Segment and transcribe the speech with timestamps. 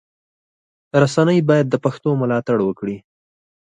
[1.01, 2.97] رسنی باید د پښتو ملاتړ وکړي.